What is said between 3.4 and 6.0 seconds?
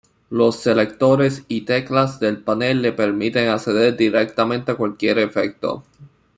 acceder directamente a cualquier efecto.